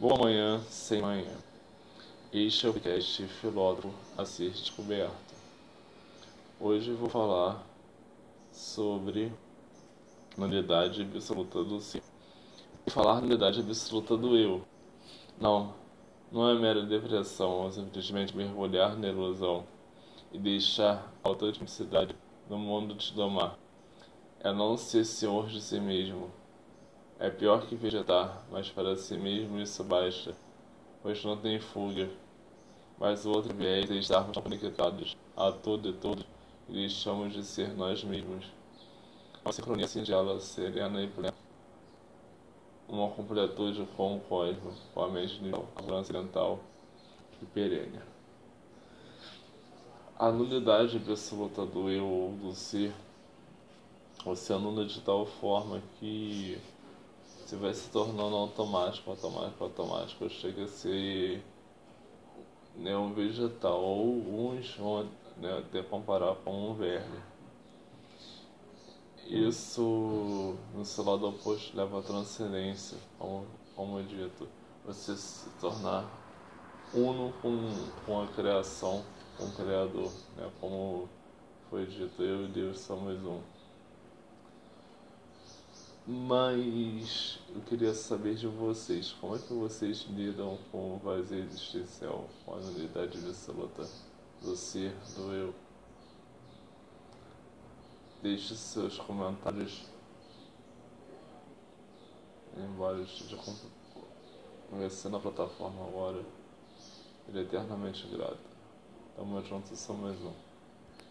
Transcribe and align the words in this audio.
Boa 0.00 0.16
manhã 0.16 0.58
sem 0.70 1.02
manhã. 1.02 1.36
Este 2.32 2.64
é 2.64 2.70
o 2.70 2.72
podcast 2.72 3.22
Filósofo 3.26 3.92
a 4.16 4.24
ser 4.24 4.48
descoberto. 4.48 5.34
Hoje 6.58 6.90
vou 6.92 7.10
falar 7.10 7.62
sobre 8.50 9.30
nulidade 10.38 11.02
absoluta 11.02 11.62
do 11.62 11.78
ser. 11.82 12.02
Falar 12.86 13.20
nulidade 13.20 13.60
absoluta 13.60 14.16
do 14.16 14.38
eu. 14.38 14.62
Não, 15.38 15.74
não 16.32 16.48
é 16.48 16.58
mera 16.58 16.82
depressão 16.82 17.50
ou 17.50 17.70
simplesmente 17.70 18.34
mergulhar 18.34 18.96
na 18.96 19.08
ilusão 19.08 19.66
e 20.32 20.38
deixar 20.38 21.12
a 21.22 21.28
autenticidade 21.28 22.16
no 22.48 22.56
mundo 22.56 22.94
te 22.94 23.12
domar. 23.12 23.58
É 24.42 24.50
não 24.50 24.78
ser 24.78 25.04
senhor 25.04 25.48
de 25.48 25.60
si 25.60 25.78
mesmo 25.78 26.30
é 27.20 27.28
pior 27.28 27.66
que 27.66 27.76
vegetar, 27.76 28.42
mas 28.50 28.70
para 28.70 28.96
si 28.96 29.14
mesmo 29.18 29.60
isso 29.60 29.84
basta, 29.84 30.34
pois 31.02 31.22
não 31.22 31.36
tem 31.36 31.60
fuga. 31.60 32.08
Mas 32.98 33.26
o 33.26 33.30
outro 33.30 33.54
viés 33.54 33.90
é 33.90 33.94
estarmos 33.94 34.36
conectados 34.38 35.14
a 35.36 35.52
tudo 35.52 35.90
e 35.90 35.92
todos 35.92 36.24
e 36.66 36.72
deixamos 36.72 37.34
de 37.34 37.44
ser 37.44 37.76
nós 37.76 38.02
mesmos. 38.02 38.46
Uma 39.44 39.52
sincronia 39.52 39.86
singela, 39.86 40.40
serena 40.40 41.02
e 41.02 41.08
plena. 41.08 41.34
Uma 42.88 43.10
completude 43.10 43.86
com 43.96 44.16
o 44.16 44.20
cosmos, 44.20 44.76
com 44.94 45.02
a 45.02 45.08
mente 45.08 45.42
nível 45.42 45.68
transcendental 45.76 46.58
e 47.42 47.44
perene. 47.44 48.00
A 50.18 50.30
nulidade 50.30 50.96
absoluta 50.96 51.66
do 51.66 51.90
eu 51.90 52.06
ou 52.06 52.32
do 52.32 52.54
ser, 52.54 52.94
você 54.24 54.54
anula 54.54 54.86
de 54.86 55.00
tal 55.02 55.26
forma 55.26 55.82
que 55.98 56.58
você 57.50 57.56
vai 57.56 57.74
se 57.74 57.90
tornando 57.90 58.36
automático, 58.36 59.10
automático, 59.10 59.64
automático, 59.64 60.30
chega 60.30 60.64
a 60.64 60.68
ser 60.68 61.42
né, 62.76 62.96
um 62.96 63.12
vegetal, 63.12 63.82
ou 63.82 64.52
uns 64.52 64.76
vão 64.76 65.08
né, 65.36 65.58
até 65.58 65.82
comparar 65.82 66.36
com 66.36 66.70
um 66.70 66.74
verme. 66.74 67.18
Isso, 69.26 70.54
no 70.72 70.84
seu 70.84 71.04
lado 71.04 71.26
oposto, 71.26 71.76
leva 71.76 71.98
à 71.98 72.02
transcendência, 72.02 72.96
como, 73.18 73.44
como 73.74 73.98
é 73.98 74.02
dito, 74.04 74.46
você 74.86 75.16
se 75.16 75.50
tornar 75.60 76.08
uno 76.94 77.32
com, 77.42 77.68
com 78.06 78.22
a 78.22 78.28
criação, 78.28 79.04
com 79.36 79.46
o 79.46 79.52
Criador, 79.52 80.12
né, 80.36 80.48
como 80.60 81.08
foi 81.68 81.84
dito, 81.86 82.22
eu 82.22 82.44
e 82.44 82.48
Deus 82.48 82.78
somos 82.78 83.20
um. 83.24 83.40
Mas 86.12 87.38
eu 87.54 87.60
queria 87.60 87.94
saber 87.94 88.34
de 88.34 88.48
vocês, 88.48 89.12
como 89.20 89.36
é 89.36 89.38
que 89.38 89.52
vocês 89.52 90.08
lidam 90.10 90.58
com 90.72 90.96
o 90.96 90.98
vazio 90.98 91.38
existencial, 91.38 92.28
com 92.44 92.54
a 92.54 92.56
nulidade 92.56 93.16
absoluta 93.16 93.88
do 94.42 94.56
ser, 94.56 94.92
do 95.14 95.32
eu? 95.32 95.54
Deixe 98.20 98.56
seus 98.56 98.98
comentários 98.98 99.84
embora 102.56 102.96
eu 102.96 103.04
esteja 103.04 103.38
conversando 104.68 105.12
na 105.12 105.20
plataforma 105.20 105.86
agora. 105.86 106.24
Ele 107.28 107.38
é 107.38 107.42
eternamente 107.42 108.04
grato. 108.08 108.38
Tamo 109.14 109.40
junto, 109.42 109.76
só 109.76 109.92
mais 109.92 110.20
um. 110.20 110.49